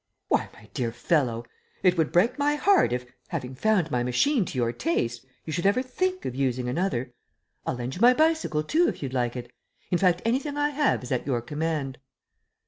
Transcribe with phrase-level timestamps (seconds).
[0.29, 1.45] "Why, my dear fellow,
[1.83, 5.67] it would break my heart if, having found my machine to your taste, you should
[5.67, 7.13] ever think of using another.
[7.67, 9.51] I'll lend you my bicycle, too, if you'd like it
[9.91, 11.99] in fact, anything I have is at your command."